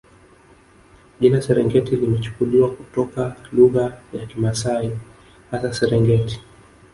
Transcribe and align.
Jina 1.19 1.41
Serengeti 1.41 1.95
limechukuliwa 1.95 2.71
kutoka 2.71 3.35
lugha 3.53 3.97
ya 4.13 4.25
Kimasai 4.25 4.99
hasa 5.51 5.73
Serengeti 5.73 6.41